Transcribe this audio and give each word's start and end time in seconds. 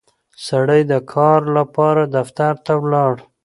سړی 0.47 0.81
د 0.91 0.93
کار 1.13 1.41
لپاره 1.57 2.01
دفتر 2.17 2.53
ته 2.65 2.73
ولاړ 2.83 3.13